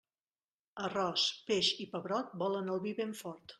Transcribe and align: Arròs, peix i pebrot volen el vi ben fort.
Arròs, 0.85 1.25
peix 1.51 1.71
i 1.85 1.87
pebrot 1.93 2.35
volen 2.45 2.75
el 2.77 2.85
vi 2.89 2.97
ben 3.03 3.17
fort. 3.25 3.47